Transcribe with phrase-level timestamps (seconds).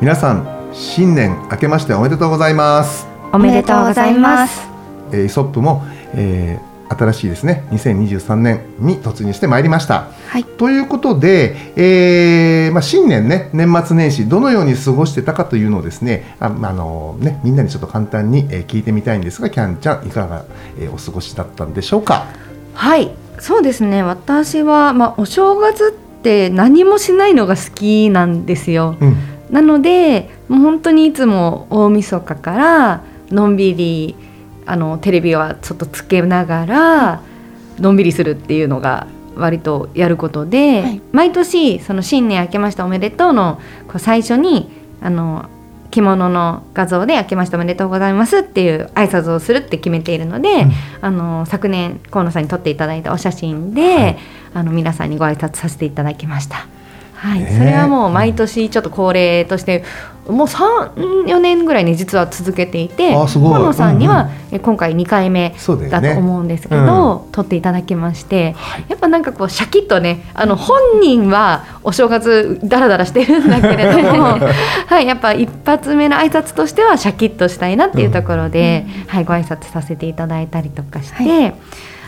[0.00, 3.06] 皆さん新年明けましておめでとうございます。
[3.32, 4.68] おめでとうございます。
[5.12, 5.84] えー、イソップも、
[6.14, 10.06] えー新しいですね2023年に突入してまいりました。
[10.28, 10.44] はい。
[10.44, 20.46] ということで、えーまあ、新年ね年末年始どのように過ごしてたかというのをですねあ、まああのねみんなにちょっと簡単に、えー聞いてみたいんですがキャンちゃんいかが、
[20.80, 22.24] えーお過ごしだったんでしょうか？
[22.72, 24.02] はい、そうですね。
[24.02, 28.96] 私はまあお正月って何もしないのが好きなんですよ。
[28.98, 29.16] うん
[29.50, 34.14] なので、もう本当にいつも大晦日からのんびり
[34.66, 37.22] あのテレビはちょっとつけながら
[37.78, 41.00] のんびりするっていうのが割とやることで、はい。
[41.12, 45.48] 毎年その新年明けましておめでとうのこう最初にあの
[45.90, 50.72] 着物の画像で「明けましておめでとうございます」っていう挨拶をするって決めているので、うん。
[51.00, 54.18] あの昨年河野さんに撮っていただいたお写真で、はい。
[54.54, 56.66] あの皆さんにご挨拶させていただきました。
[57.18, 59.82] はい、それはもう毎年ちょっと恒例として
[60.28, 63.26] もう34年ぐらいね実は続けていて河
[63.58, 64.30] 野さんには、
[64.62, 65.54] 今回2回目
[65.90, 68.84] だと思うんですけど、撮っていただきましてはい。
[68.88, 74.38] やっぱなんかこうシャキッとねあの本人はお正月ダラダラしてるんだけれども
[74.86, 81.54] はいやっぱ一発目の挨拶としてはシャキッとしたいなっていうところで、はい、ご挨拶させていただいたりとかして、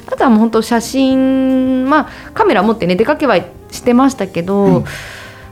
[0.06, 3.36] あとはもう本当写真まあカメラ持ってね出かけは
[3.70, 4.84] してましたけど、うん。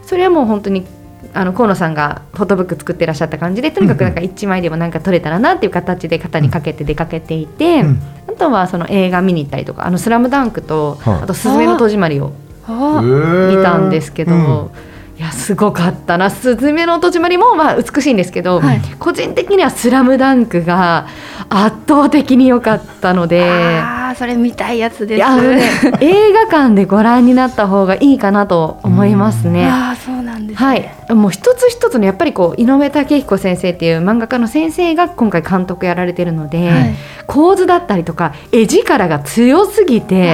[0.03, 0.86] それはもう本当に
[1.34, 8.00] あの河野さんがフォトブック作ってらっしゃった感じでとにかくなんか一枚でもなんか撮れたらなっていう形で肩にかけて出かけていて、うん。
[8.28, 11.22] あとはその映画見に行ったりとか「あのスラムダンクと、はい。
[11.22, 12.32] あと「すずめの戸締まり」を
[12.66, 14.70] あ見たんですけど、うん
[15.19, 21.06] いやすごかったな「すずめの戸締まり」もまあ美しいんですけど、はい個人的には「スラムダンクが
[21.49, 23.43] 圧倒的に良かったので。
[23.43, 25.41] あー、それ見たいやつです。
[25.41, 25.61] ね、
[26.01, 29.67] 映画館でご覧になった方がいいかなと思いますね。
[29.67, 30.95] ああ、そうなんです、はね。
[31.11, 36.95] い、もう一つ一つのやっぱりこう井上武彦先生っていう漫画家の先生が今回監督やられてるので、はい
[37.29, 40.33] 構図だったりとか絵力が強すぎて、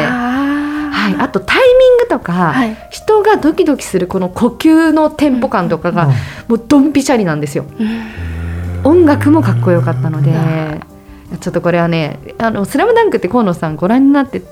[0.95, 2.77] はあい、あとタイミングとか、はい。
[2.91, 6.07] 人がドキドキするこの呼吸のテンポ感とかが
[6.49, 7.67] もうドンピシャリなんですよ。
[8.85, 10.33] 音楽もかっこよかったので、
[11.41, 14.43] ちょっとこれはね「あのスラムダンクって河野さんご覧になって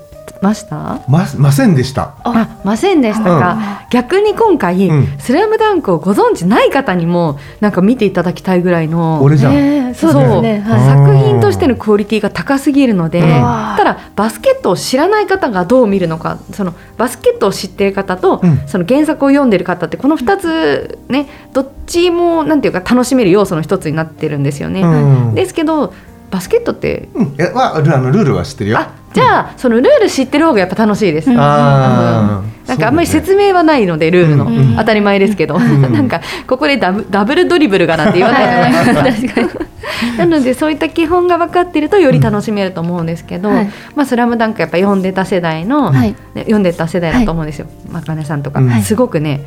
[0.43, 1.01] ました？
[1.09, 2.17] まませんでした。
[2.25, 5.19] あませんでしたか、逆に今回、うん。
[5.19, 9.55] スラムダンクをご存知ない方にもなんか見ていただきたいぐらいの俺じゃん。
[9.55, 10.61] えーそうですね。
[10.61, 10.89] はい。
[10.89, 13.27] 作品としてのクオリティが高すぎるので、うん。
[13.27, 18.67] ただバスケットを知らない方がどう見るのかそのバスケットを知っている方と、うん。
[18.67, 24.83] その原作を読んでる方ってこの2つねどっちもなんていうか楽しめる要素の一つになってるんですよね。
[24.83, 25.35] うん。
[25.35, 25.93] ですけど
[26.33, 27.11] バスケットって？
[27.15, 28.79] うん、え、は、ルあのルールは知ってるよ。
[28.79, 31.29] あじゃあそのルール知ってる方がやっぱ楽しいです。
[31.29, 31.37] うん。
[31.37, 32.43] な
[32.75, 34.77] んかあんまり説明はないのでルールの、うん。
[34.77, 35.93] 当たり前ですけど、ん。
[35.93, 39.49] なんかここでダブダブルドリブルがなんて言わない確かに
[40.17, 43.71] なのでそういった基本が分かってるとより楽しめると思うんですけど「はい。
[43.95, 46.15] まあ、スラムダンクやっぱ読んでた世代の、はい。
[46.35, 49.45] ね読んでた世代だと思うんですよ、まかねさんとか、うんすごくね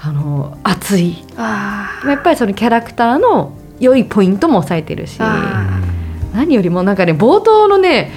[0.00, 1.24] あの熱い。
[1.36, 5.16] あやっぱりそのキャラクターの良いポイントも抑えてるし。
[5.18, 5.64] あ
[6.38, 8.12] 何よりもなんかね冒頭のね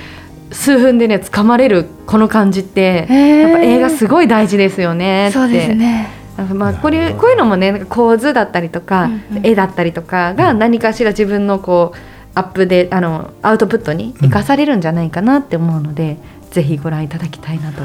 [0.52, 5.34] 数分でね掴まれるこの感じって、やっぱ映画すごい大事ですよねって。
[5.34, 6.08] そうですね。
[6.38, 9.46] なんかまあこれこういうのもねなんか構図だったりとか、うんうん。
[9.46, 11.98] 絵だったりとかが何かしら自分のこう
[12.36, 16.18] アップであのアウトプットに生かされるんじゃないかなって思うので、
[16.52, 17.82] ぜひご覧いただきたいなと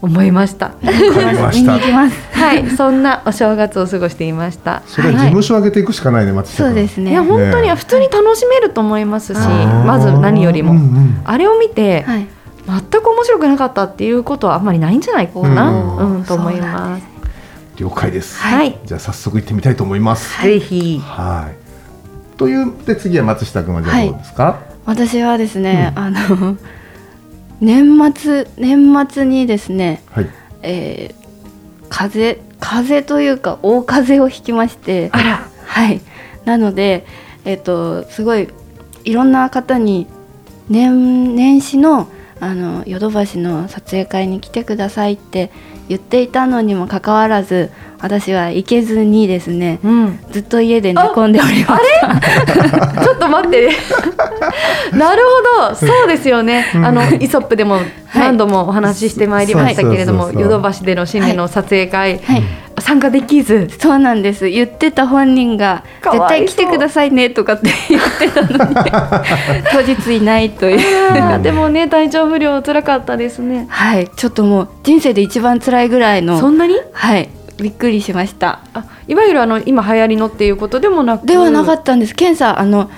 [0.00, 0.72] 思いました。
[0.82, 4.82] はい、そんなお正月を過ごしていました。
[4.86, 6.66] それは事務所上げていくしかないね、松下君。
[6.66, 7.10] そうですね。
[7.10, 10.74] いや本当に普通に楽しめると思いますし、まず何よりも、
[11.24, 12.26] あれを見て、はい。
[12.66, 17.02] 全く面白くなかったっていうことはあんまりないんじゃないかな、うんうんと思います。
[17.78, 18.38] 了解です。
[18.38, 20.42] はい、じゃあ早速行ってみたいと思います。
[20.42, 21.00] ぜひ。
[21.02, 22.36] はい。
[22.36, 24.58] というで次は松下君はじゃあどうですか？
[24.84, 26.56] 私はですね、あの
[27.60, 30.30] 年末年末にですね、はい。
[30.62, 31.28] えー
[31.88, 36.00] 風風というか大風をひきましてあらはい
[36.44, 37.04] なので
[37.44, 38.48] えっ、とすごい
[39.04, 40.06] いろんな方に
[40.68, 42.08] 年年始の
[42.40, 45.50] あのヨドバシの撮影会に来てくださいって
[45.88, 47.70] 言っていたのにもかかわらず
[48.00, 50.20] 私は行けずにですねうん。
[50.30, 53.02] ずっと家で寝込んでおりました。
[53.02, 53.70] ちょっと待って。
[54.96, 55.22] なる
[55.58, 55.74] ほど。
[55.74, 56.66] そうですよね。
[56.74, 57.80] あのイソップでも
[58.14, 62.42] 何度もお話ししてまいりましたけれどもヨドバシでの新年の撮影会、はい
[62.80, 63.68] 参加できず。
[63.78, 64.48] そうなんです。
[64.48, 66.28] 言ってた本人が「かわいそう。
[66.46, 68.74] 絶対来てくださいね」とかって言ってたのに。
[69.72, 71.42] 当日いないという。
[71.42, 73.66] でもね体調不良辛かったですね。
[73.68, 74.08] はい。
[74.08, 76.38] ちょっともう人生で一番辛いぐらいの。
[76.38, 76.74] そんなに？
[76.92, 77.28] はい。
[77.60, 78.60] びっくりしました。
[78.74, 81.26] あいわゆるあの今流行りのっていうことでもなく？
[81.26, 82.14] ではなかったんです。
[82.14, 82.90] 検査あの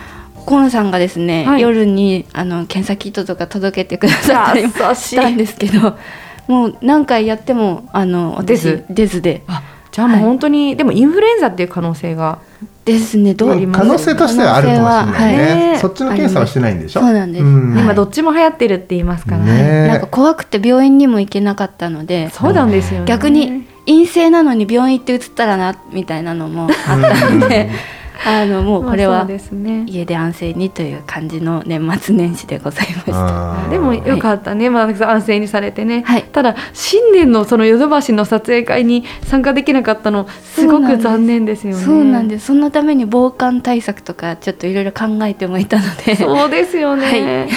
[0.47, 1.61] 河野さんがですね、はい。
[1.62, 4.62] 夜にあの検査キットとか届けてくださったり
[4.94, 5.97] したんですけど
[6.50, 9.43] もう何回やってもあの私出ず出ずで。
[9.47, 12.38] あじゃあもうはい本当に、でもインフルエンザっていう可能性が。
[12.82, 15.79] ですねどううん可能性としてはあるかもしれないね、可能性ははい。
[15.79, 17.00] そっちの検査はしてないんでしょ？
[17.00, 17.44] そうなんです。
[17.44, 17.79] ん。
[17.79, 19.44] 今どっちも流行ってるって言いますから。
[19.44, 19.52] ね。
[19.85, 23.06] ねなんか怖くて病院にも行けなかったのでそうなんですよね。
[23.06, 27.70] 逆に陰性なのに病院行って移ったらなみたいなのもあったので
[28.25, 29.27] あのもうこれは
[29.87, 33.69] 家で安静にという感じの年末年始でございました。
[33.71, 36.25] でもよかったね、まあ、安静にされてね、はい。
[36.25, 41.83] ただ新年のそのヨドバシの撮影会に参加できなかったのすごく残念ですよね。
[41.83, 42.47] そうなんです。
[42.47, 46.17] そのために防寒対策とかちょっといろいろ考えてもいたので。
[46.17, 47.49] そうですよね、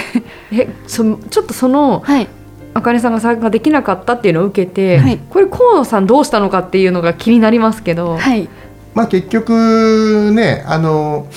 [0.51, 2.27] えそちょっとそのはい。
[2.75, 5.19] あかねさんが参加できなかったっていうのを受けて、はい。
[5.29, 8.49] これ河野さんどうしたのかっていうのが気になりますけど、はい。
[8.93, 11.27] まあ結局ねあの、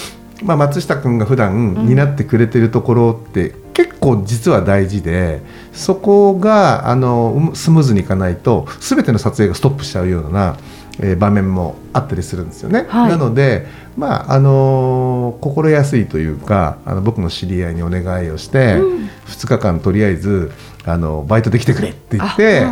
[0.42, 5.42] まあ、松下君が普段担ってくれてるところって、結構実は大事で
[5.72, 10.56] そこがあのスムーズにいかないと全ての撮影がストップしちゃうような、
[10.98, 12.86] えー場面もあったりするんですよね。
[12.88, 13.10] はい。
[13.10, 13.66] なので、
[13.98, 18.76] まああの心安いというかあの僕の知り合いにお願いをして、
[19.26, 20.52] 2日間とりあえず
[20.86, 22.64] あのバイトできてくれって言って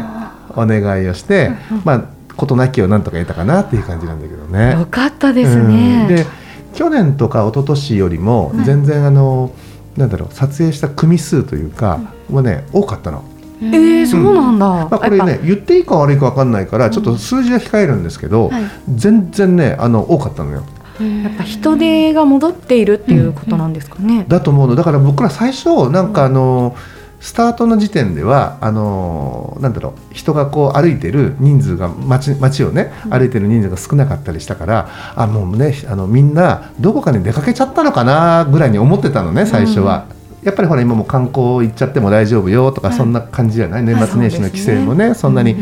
[0.57, 1.51] お願いをして、
[1.85, 4.73] まあ事なきをなんとか得たかなっていう感じなんだけどね。
[4.73, 6.07] よかったですうんね。
[6.09, 6.27] で
[6.75, 9.53] 去年とか一昨年よりもはい全然あの、
[9.97, 12.01] なんだろう撮影した組数というか
[12.31, 13.25] はね多かったの。
[13.61, 14.67] えー、そうなんだ。
[14.67, 18.65] まあ、これね言っていいか悪いか分かんないからちょっと数字は控えるんですけど、はい
[18.95, 20.65] 全然ねあの多かったのよ。
[20.99, 24.25] ぱやっぱ人手が戻っているっていうことなんですかね。
[24.29, 26.77] だと思うのだから僕ら最初なんかあの、
[27.25, 40.07] スタートの時点ではあのなんだろう人がこう歩いてる人数が街街をね歩いてる人数が少なかったりしたから、あもうねあのみんなどこかに出かけちゃったのかなぐらいに思ってたのね最初は。
[40.43, 42.97] やっぱりほら今もう観光行っちゃっても大丈夫よとか、はい。
[42.99, 43.83] そんな感じじゃない？
[43.83, 45.57] 年末年始の規制もね、そんなに、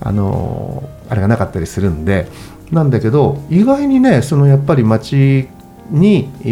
[0.00, 2.26] あのあれがなかったりするんで。
[2.72, 5.48] なんだけど意外にねそのやっぱり街
[5.92, 6.46] に、え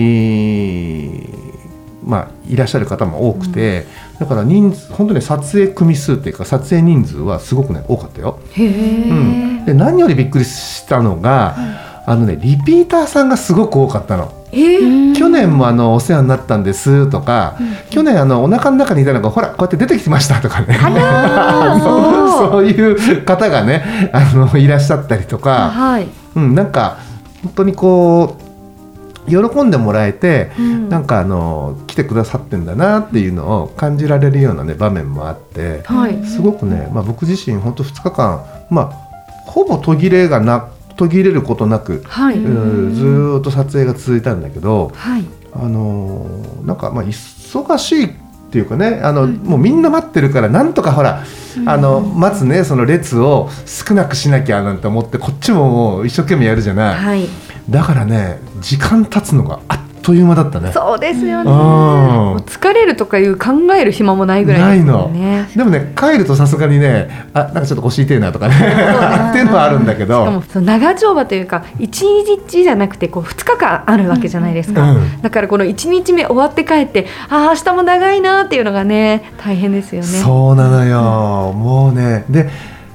[1.41, 1.54] ー
[2.05, 3.87] まあ、いらっしゃる方も多くて、
[4.19, 8.39] だから人数本当に撮影組数っていうか撮影人数はすごくね多かったよ。
[8.57, 11.57] うん、で何よりびっくりしたのが、
[12.07, 14.33] あのねリピーターさんがすごく多かったの。
[14.53, 15.15] えー。
[15.15, 17.57] 去年もあのお世話になったんですとか、
[17.91, 20.79] 去年あのお腹の中にいたのがほらこうやって出てきてましたとかね。
[22.37, 26.09] そういう方がねあのいらっしゃったりとか、はい。
[26.37, 26.99] うん、なんか
[27.43, 28.44] 本当にこう
[29.29, 36.25] 喜んでもらえて、うんなんかあの来てくださってんだなっていうのを感じられるようなね場面もあってはい。
[36.25, 38.87] すごくね、まあ、僕自身本当2日間、まあ、
[39.47, 42.37] ほぼ途切れがな途切れることなく、はい。
[42.39, 45.25] うんずーっと撮影が続いたんだけど、はい。
[45.55, 48.11] あのーなんかまあ忙しいっ
[48.51, 51.25] ていうかねあの、もうみんな待ってるからなんとかほら、
[51.67, 57.29] あの待つねその列を少なくしなきゃなんて思ってこっちももう一生懸命やるじゃない。
[57.71, 60.71] だからね時間経つのがあっという間だったね。
[60.71, 61.51] そうですよね。
[61.51, 65.49] 疲れるとかいう考える暇もないぐらいですよね。
[65.57, 68.55] でもね帰るとさすがにねあなんかちょっと腰痛いなとかね。
[68.55, 75.23] っていうのはあるんだけしかどもその長丁場というか一日じゃなくてこう2日間あるわけじゃないですか、うん。
[75.23, 80.07] だからこの1日目終わって帰ってああ明日も長いなっていうのがね大変ですよね。
[80.07, 81.55] そうなのよ。
[81.55, 82.27] もうね。
[82.29, 82.51] で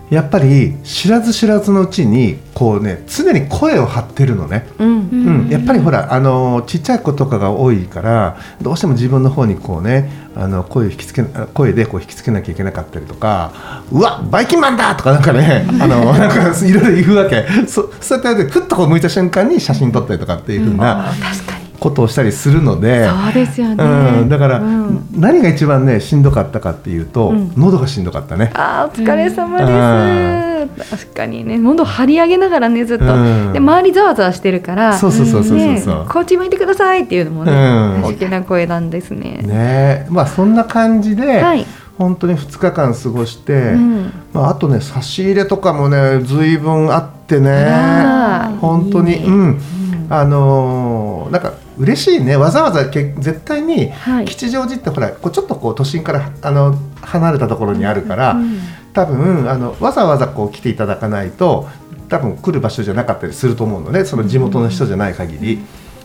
[0.09, 5.09] やっぱり知らず知らずのうちにこうね常に声を張ってるのね、うん。
[5.09, 11.23] うん、やっぱりほらあのちっちゃい子とかが多いからどうしても自分の方にこうねあの声を引きつけ
[11.53, 13.51] 声でこう引きつけなきゃいけなかったりとか
[13.91, 17.45] 「うわバイキンマンだ!」とかなんかね あのなんかいろいろ言うわけ。
[17.67, 21.48] そそうやってふっとこう向いた瞬間に写真撮ったりとかっていうふうな、あー確かに
[21.79, 23.07] ことをしたりするので。
[23.07, 23.83] そうですよね、
[24.21, 25.07] うん、だから、うん。
[25.15, 27.53] 何が一番ねしんどかったかっていうと、うん。
[27.57, 28.51] 喉がしんどかったね。
[28.53, 33.53] あーお疲れ様です、確かにね喉張り上げながらねずっと、うん。
[33.53, 36.05] で周りざわざわしてるからそうそうそうそうそうねそう。
[36.09, 38.03] こっち向いてくださいっていうのもね、うん。
[38.03, 39.39] 大きな声なんですね。
[39.43, 41.65] ねまあそんな感じで、はい、
[41.97, 44.13] 本当に2日間過ごして、うん。
[44.33, 48.59] まあ、あとね差し入れとかもね随分あってね。
[48.59, 49.25] 本当にいいね。
[49.27, 49.61] うん
[50.09, 52.35] あのーなんか嬉しいね。
[52.35, 54.25] わざわざけ絶対にはい。
[54.25, 58.59] 吉祥寺ってほらこうちょっとこう都心からあの離れたところにあるから、うん。
[58.93, 61.69] 多分あのわざわざこう来ていただかないと
[62.09, 65.59] 多分来る場所じゃなかったりすると思うのねその地元の人じゃない限り、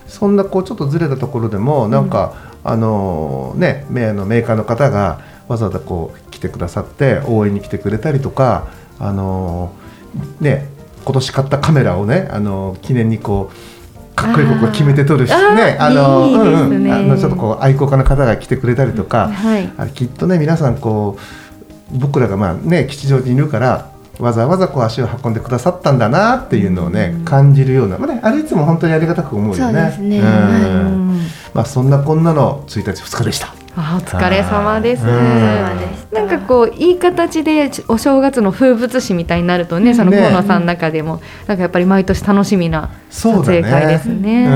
[0.07, 8.69] そんなこうちょっとずれたところでもなんか、あのねメあのメーカーの方がわざわざこう来てくださって応援に来てくれたりとか
[8.99, 9.73] あの
[10.41, 10.69] ね
[11.05, 13.74] 今年買ったカメラをねあの記念にこう
[14.15, 15.37] かっこいいここ決めて撮るしね
[15.79, 16.77] あーいいですね。
[16.77, 16.93] うんうん。
[16.93, 19.73] あのちょっとこう愛好家の方が来てくれたりとか、はい。
[19.77, 21.19] あれきっとね皆さんこ
[21.93, 29.81] う僕らがまあね吉祥寺にいるからわざわざこう足を運んでくださったんだなっていうのをね、感じるような、まあね、あれいつも本当にありがたく思うよね。
[29.81, 30.21] そうですね。
[30.21, 30.23] ん。
[30.23, 31.21] うん。
[31.53, 33.64] まあそんなこんなの1日2日でした。
[33.77, 35.05] あお疲れ様です。
[35.05, 35.11] うん。
[35.11, 40.19] なんかこういい形でお正月の風物詩みたいになるとね、そのね。
[40.19, 43.63] 河野さんの中でもなんかやっぱり毎年楽しみな撮そうだね。
[43.63, 44.47] 影会ですね。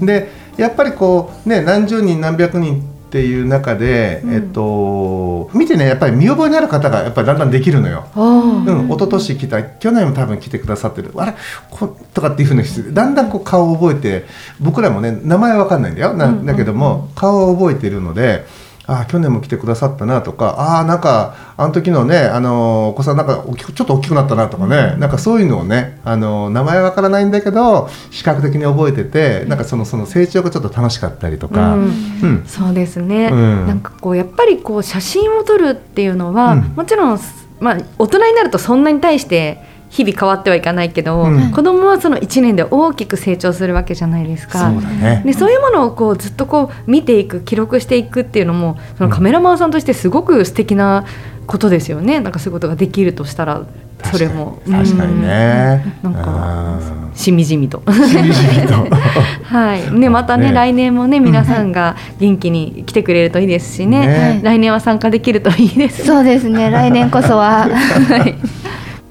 [0.00, 2.82] うん、でやっぱりこうね何十人何百人
[3.16, 8.04] っていう中で、えっと見てねやっぱり見覚えのある方がやっぱりだんだんできるのよ。
[8.14, 11.12] あうん、一昨年来た去年も多分来てくださってる。
[11.16, 11.34] あれ？
[11.70, 14.26] ことかっていうふうにだんだんこう顔を覚えて
[14.60, 16.12] 僕らもね名前は分かんないんだよ。
[16.12, 18.44] なだけども、顔を覚えているので
[18.86, 31.82] ああ去年も来てくださったなとかああなんかあの時のねあのお子さんなんかちょっと大きくなったなとかね、なんかそういうのをねあの名前は分からないんだけど視覚的に覚えててなんかそのその成長がちょっと楽しかったりとか、うん。
[31.82, 32.44] うん。
[32.46, 33.66] そうですね、うん。
[33.66, 36.60] なんかこうやっぱりこう写真を撮るっていうのは、うん。
[36.76, 37.18] もちろん、
[37.60, 39.62] まあ、大人になるとそんなに対して
[39.96, 41.52] 日々変わってはいかないけど、うん。
[41.52, 44.70] 子供はその1年で大きく成長するわけじゃないですか。
[44.70, 45.22] そうだね。
[45.24, 51.06] でそういうものをこうずっとこう見ていく記録していくっていうのもそのカメラマンさんとしてすごく素敵な
[51.46, 52.20] ことですよね。
[52.20, 53.64] なんかそういうことができるとしたら
[54.04, 54.58] それも。
[54.70, 55.84] 確かにね。
[56.04, 56.12] うん。
[56.12, 57.16] なんかうん。
[57.16, 57.82] しみじみと。
[57.90, 58.86] しみじみと。
[59.44, 60.52] はい、ね、またね、ね。
[60.52, 64.06] 来年もね、皆さんが元気に来てくれるといいですしね。
[64.06, 64.40] ね。
[64.42, 66.04] 来年は参加できるといいです。
[66.04, 66.70] そうですね。
[66.70, 67.68] 来年こそは。
[67.70, 68.34] はい、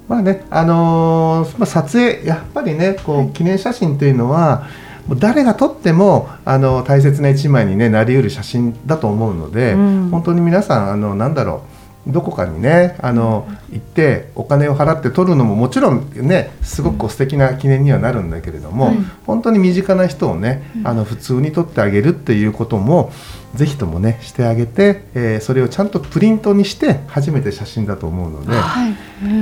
[0.07, 4.67] まあね、あのーまあ、撮影やっぱりねこう記念写真というのは
[5.07, 10.09] もう誰が撮ってもあの大切な一枚に、ね、なりうる写真だと思うので、うん。
[10.09, 11.74] 本当に皆さんあのなんだろう
[12.07, 18.93] どこかにねあの行ってお金を払って撮るのももちろんねすごくこう素敵な記念にはなるんだけれども、
[19.25, 23.11] 本当に身近な人をねあの普通に撮ってあげるっていうことも
[23.55, 28.53] ぜひともねしてあげて、えーそれをちゃんとプリントにして初めて写真だと思うので。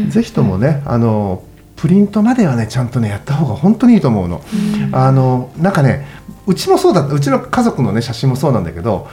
[0.10, 1.44] ぜひともね、あの
[1.76, 4.42] プリントまではねちゃんとねやった方が本当にいいと思うの。
[4.94, 6.06] あのなんかね
[6.46, 9.08] うちもそうだったうちの家族のね写真もそうなんだけど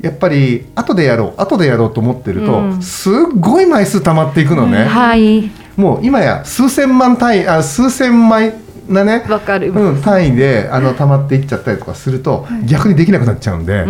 [0.00, 2.82] やっぱり後でやろう後でやろうと思ってると、うん。
[2.82, 8.54] すっごい枚数溜まっていくのね、はい、もう今や数千万単位あ数千枚
[8.90, 9.70] なね、わかる。
[9.72, 13.84] うん、単位であの溜まっていっちゃったりとかすると、逆にできなくなっちゃうんで。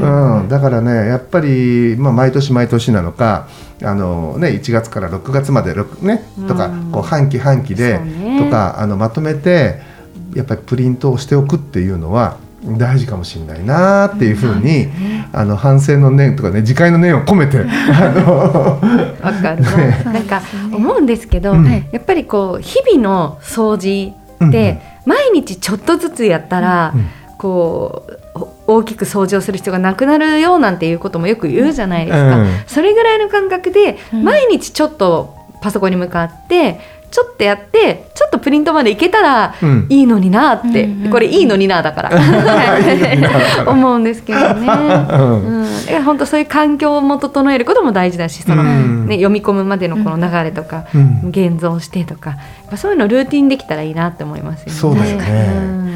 [0.00, 0.40] うん。
[0.40, 3.48] うん、だからねやっぱり、まあ、毎年毎年なのか
[3.82, 6.92] あの、ね、1月から6月まで、6ね、とかうん。
[6.92, 8.00] こう半期半期で
[8.38, 9.80] とかあのまとめて
[10.34, 14.88] やっぱりプリントをしておくっていうのは大事かもしれないなっていうふうに、
[15.32, 18.80] あの反省の念とかね自戒の念を込めてあの
[19.22, 19.62] わかる。
[19.62, 20.12] な。
[20.12, 21.64] なんか思うんですけど、うん。
[21.92, 24.12] やっぱりこう日々の掃除
[24.44, 27.06] って毎日ちょっとずつやったら、うん
[27.38, 32.36] こうお大きく掃除をする必要がなくなるよなんていうこともよく言うじゃないですか。
[32.36, 32.48] うん。
[32.66, 39.86] それぐらいの感覚で、毎日ちょっとパソコンに向かってちょっとやってちょっとプリントまでいけたらうん。
[39.88, 42.10] いいのになって、うんうんこれいいのになだから。
[43.66, 44.66] 思うんですけどね。
[44.68, 45.62] うん。
[45.62, 49.06] うん、本当そういう環境も整えることも大事だしその、うん。
[49.06, 51.28] ね、読み込むまでのこの流れとか、うん。
[51.30, 54.72] 現像してとかやっぱそういうのルーティンできたらいいなって思いますよね。
[54.72, 55.24] そうですね。
[55.56, 55.87] うん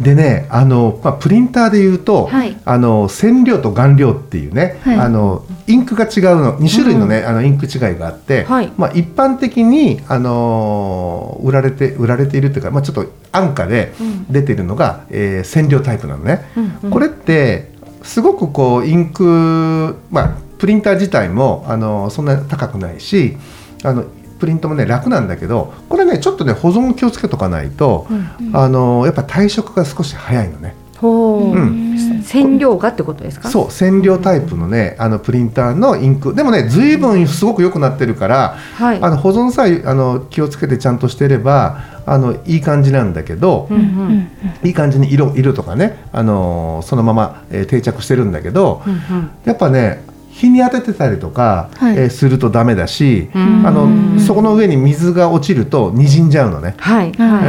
[0.00, 2.56] でねあの、まあ、プリンターでいうと、はい。
[2.64, 4.96] あの染料と顔料っていうね、はい。
[4.96, 8.72] あのインクが違うの2種類のね、あのインク違いがあって、はい。
[8.76, 13.92] まあ、一般的に、あの売られて売られているというか、まあ、ちょっと安価で
[14.30, 16.44] 出てるのが、えー染料タイプなのね。
[16.56, 16.90] うんうん。
[16.90, 23.36] これってすごくこうインク、まあ、プリンター自体もあのそんな高くないし
[23.84, 24.04] あの
[24.38, 28.06] プリントもね楽なんだけどこれねちょっとね保存気をつけとかないと、
[28.52, 30.74] あのやっぱ退色が少し早いのね。
[30.98, 31.96] ほう、うん。
[32.24, 33.48] 染料がってことですか？
[33.48, 36.34] そう染料タイプのねあのプリンターのインク。
[36.34, 38.98] でもね随分すごく良くなってるから、はい。
[39.00, 44.30] あの保存さえあの気をつけてちゃんとしてればあのいい感じなんだけど、うんうん
[44.64, 49.30] いい感じに色色とかね、あのーそのまま、えー定着してるんだけど、うんうん。
[49.44, 50.02] やっぱね
[50.38, 51.96] 日に当ててたりとか、はい。
[51.96, 53.66] えーするとダメだし、うん。
[53.66, 56.74] あのそこの上に水が落ちると滲んじゃうのね。
[56.78, 57.30] はい、うん。
[57.30, 57.42] はい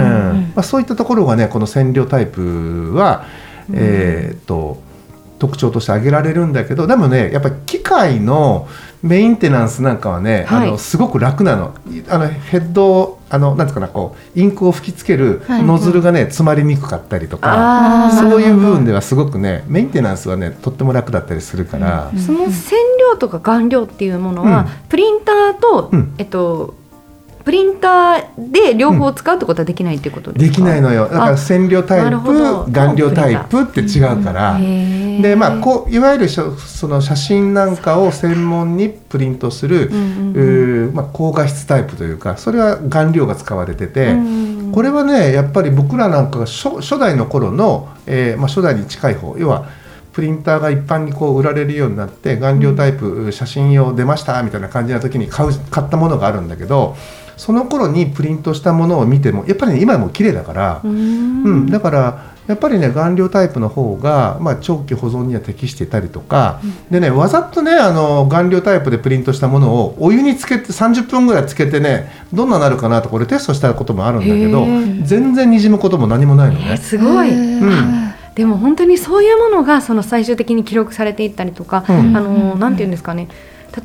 [0.55, 3.25] まあ、そういったところがねこの染料タイプは、
[3.71, 4.81] えーっと
[5.39, 8.67] 特徴として挙げられるんだけどでもねやっぱり機械の
[9.01, 10.67] メンテナンスなんかはね、はい。
[10.67, 11.73] あのすごく楽なの。
[12.09, 15.63] あのヘッドをあのなんうかなこうインクを吹きつけるはい。
[15.63, 22.77] ノズルがね、詰まりにくかったりとか、そういう部分ではすごくねメンテナンスはねとっても楽だったりするから、その染
[23.11, 24.67] 料とか顔料っていうものは、うん。
[24.89, 26.15] プリンターと、うん。
[26.17, 26.78] えっと
[27.49, 31.05] プリンターで両方使うってことはできないっていうことですか、できないのよ。
[31.05, 34.59] だからあ染料タイプ顔料タイプって違うから。
[34.59, 39.89] へーでまあ、こういわゆるその写真なんかを専門にプリントする、
[40.93, 49.67] まあ、高画質タイプというかそれは顔料が使われてて、うんこれはねやっぱり僕らなんかが初初代の頃の、えーまあ、初代に近い方要は
[50.13, 56.95] プリンターが一般にこう売られるようになって顔料タイプ、写真用出ましたみたいな感じな時に買う買ったものがあるんだけど
[57.39, 60.81] その頃にプリントしたものを見てもやっぱり、ね、今も綺麗だから。
[60.83, 61.43] うん。
[61.43, 74.65] うん、だからやっぱりね顔料タイプの方が、まあ、長期保存には適していたりとか、でねわざとねあの顔料タイプでプリントしたものをお湯につけて30分ぐらいつけてねどんななるかなとこれテストしたこともあるんだけど
[75.05, 76.77] 全然にじむことも何もないのえーね。
[76.77, 78.13] すごい、うん。
[78.33, 82.17] でも本当にそういうものがその最終的に記録されていったりとか、うん。
[82.17, 83.27] あのなんていうんですかね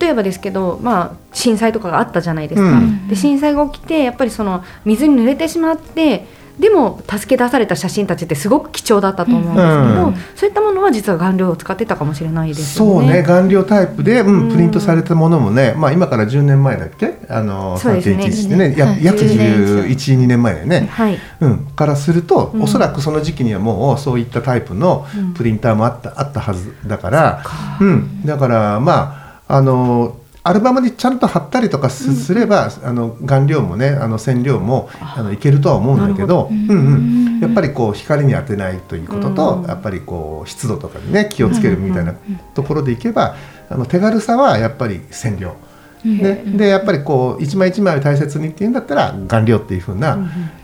[0.00, 3.08] 例えばですけど、まあ、震災とかがあったじゃないですか、うん。
[3.08, 6.26] で震災が起きてやっぱりその水に濡れてしまって
[6.58, 10.14] でも助け出された写真たちってすごく貴重だったと思うんですけど、うん。
[10.36, 13.22] そういったものは実は顔料を使ってたかもしれないですよそうねね。
[13.24, 14.48] 顔料タイプで、ううん。
[14.50, 17.18] ん、プリントされたものもね、まあ、今から10年前だっけ？
[17.28, 18.24] あのそうですね。
[18.26, 18.74] 3.11ね。
[18.78, 19.04] やはい。
[19.04, 20.86] 約10年以上1112年前だよね。
[20.92, 22.62] はい、うん、からすると、うん。
[22.62, 25.34] おそらくその時期にはもうそういったタイプのうん。
[25.34, 27.42] プリンターもあった,、あったはずだから。
[27.44, 27.78] か。
[27.80, 35.22] うん、だからまああのアルバムにちゃんと貼ったりとかす,、すればあの顔料もねあの染料もあ。
[35.22, 39.64] のいけるとは思うんだけどうんうん、やっぱりこう光に当てないということと、うん。
[39.64, 42.14] やっぱりこう湿度とかにね気をつけるみたいな
[42.54, 43.36] ところでいけば、
[43.70, 45.56] あの手軽さはやっぱり染料。
[46.04, 50.18] ね、でやっぱりこう一枚一枚を大切にっていうんだったら顔料っていう風な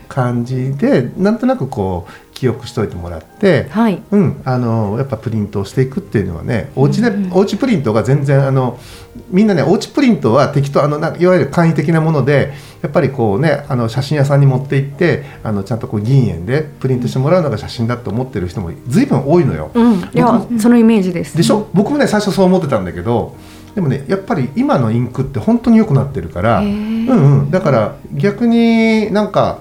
[0.07, 4.01] 感じでなんとなくこう記憶しといてもらって、はい。
[4.09, 8.79] うん、あのやっぱプリントをしていくっていうのはねお家で、おうちプリントが全然あの
[9.29, 12.51] みんなねおうちプリントは適当あのないわゆる簡易的なもので
[12.81, 19.69] やっぱりこうねあの写真屋さんに持って行ってあのちゃんとこう銀円でプリントしてもらうのが写真だと思ってる人も随分多いのよ。
[19.75, 21.37] うん、いやそのイメージです。
[21.37, 23.37] でしょ、僕もね最初そう思ってたんだけど
[23.75, 29.59] でもねやっぱり今のインクって本当に良くなってるから、へうーんうん、だから逆になんか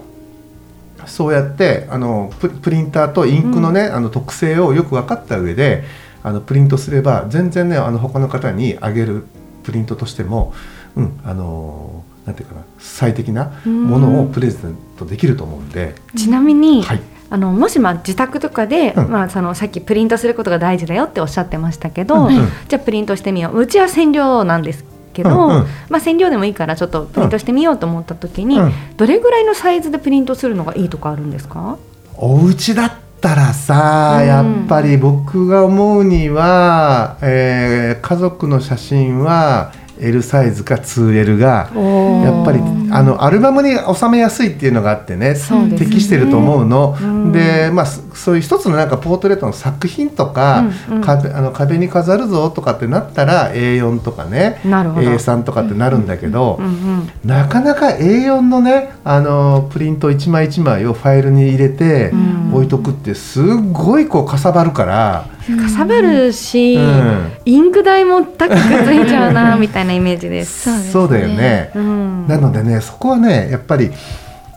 [1.06, 5.84] そうやってあのププリンターとインクのね、あの特性をよく分かった上で
[6.22, 9.24] あのプリントすれば全然ねあの他の方にあげる
[9.62, 10.52] プリントとしても、
[10.96, 17.00] うん、あのなんていうかな最適なものをプレゼントできると思うんで、ちなみに、はい。
[17.32, 19.08] あのもしまあ自宅とかで、うん。
[19.08, 22.36] まあ、そのさっきプリントすることが大事だよっておっしゃってましたけど、うん。
[22.36, 22.48] うん。
[22.68, 23.60] じゃあプリントしてみよう。
[23.60, 25.66] うちは染料なんですけど、うんうん。
[25.88, 28.72] まあ、染料でもいいからちょっとプリントしてみようと思った時に、うん。
[28.96, 31.78] どれぐらいのサイズでプリントするのがいいとかあるんですか？
[32.16, 34.26] お家だったらさ、うん。
[34.26, 42.60] やっぱり僕が思うには、えー家族の写真は L サイズか 2L がやっぱり
[42.90, 45.34] あのアルバムに収めやすいっていうのがあってねね。
[45.78, 46.96] 適してると思うの。
[47.00, 47.32] うん。
[47.32, 51.02] で、まあ、そそういう一つのなんかポートレートの作品とか、うんうん。
[51.02, 55.06] 壁あの壁に飾るぞとかってなったら A4 とかねなるほど。
[55.08, 62.40] A3 とかってなるんだけど、うんうんなかなか A4 のねあのプリント一枚一枚をファイルに入れてうん。
[62.52, 67.32] 置いとくってすっごいこうかさばるから、かさばるし、うん。
[67.44, 70.62] インク代も高くついちゃうなみたいなイメージです。
[70.62, 70.92] そうですね。
[70.92, 71.70] そうだよね。
[71.74, 72.26] うん。
[72.28, 73.90] なのでねそこはねやっぱり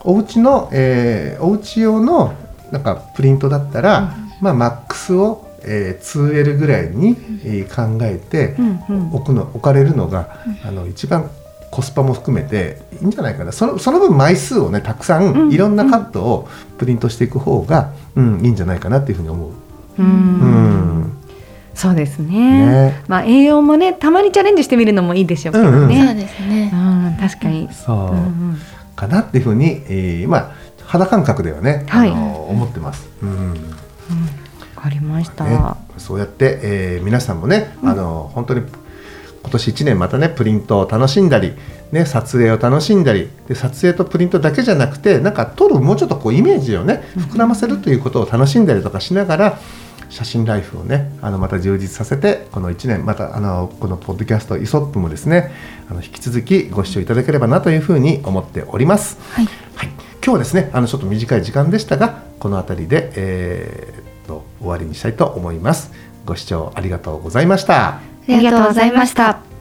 [0.04, 2.34] お家の、えーお家用の
[2.70, 9.14] なんかプリントだったら、まあマックスを、えー 2L ぐらいに、えー考えてうんうん。
[9.14, 11.30] 置くの置かれるのが、あの一番
[11.70, 13.52] コスパも含めていいんじゃないかな。
[13.52, 15.48] そのその分枚数をねたくさうん。
[15.48, 19.50] んいろんなカットをプリントしていく方が、うんいいんじゃないかなっていうふうに思う。
[19.98, 20.06] うん。
[20.06, 21.12] うん。
[21.74, 22.66] そうですね。
[22.66, 23.02] ね。
[23.08, 25.88] まあ栄養もねたまにチャレンジしてみるのもいいでしょうけどうんうん。
[25.88, 26.06] ね。
[26.06, 26.70] そうですね。
[26.72, 27.68] うん確かに。
[27.72, 28.58] そう、うんうん。
[28.96, 32.10] かなっていうふうに、えーまあ肌感覚ではね、はい。
[32.10, 33.08] あの思ってます。
[33.22, 33.52] うん。
[34.76, 35.58] わかりました、ね、
[35.96, 38.60] そうやって、えー皆さんもね、あの本当に
[39.44, 41.52] 今年1年またねプリントを楽しんだり、
[41.92, 49.58] ね、撮影を楽しんだりで撮影とプリントだけじゃなくてなんか撮るもうちょっとこうイメージをね膨らませるということを楽しんだりとかしながら
[50.14, 55.50] 写真ライフをねあのまた充実させてこの1年またあのこのポッドキャストイソップもですね
[55.90, 59.18] あの引き続きご視聴いただければなというふうに思っております。
[59.32, 59.46] はい。
[59.74, 65.92] はい、今日はですねあのちょっと短い時間でしたがこの辺りで、えーっと終わりにしたいと思います。
[66.24, 67.96] ご視聴ありがとうございました。
[67.96, 69.53] ありがとうございました